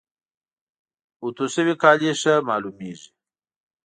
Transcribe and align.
اوتو 1.21 1.45
شوي 1.53 1.73
کالي 1.83 2.11
ښه 2.21 2.33
معلوميږي. 2.47 3.07